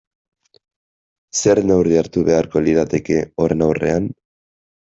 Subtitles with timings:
[1.41, 4.13] Zer neurri hartu beharko lirateke horren aurrean?